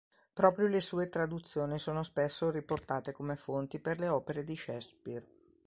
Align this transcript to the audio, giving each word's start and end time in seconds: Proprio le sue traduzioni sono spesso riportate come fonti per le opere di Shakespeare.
Proprio 0.33 0.65
le 0.65 0.81
sue 0.81 1.09
traduzioni 1.09 1.77
sono 1.77 2.01
spesso 2.01 2.49
riportate 2.49 3.11
come 3.11 3.35
fonti 3.35 3.77
per 3.79 3.99
le 3.99 4.07
opere 4.07 4.43
di 4.43 4.55
Shakespeare. 4.55 5.23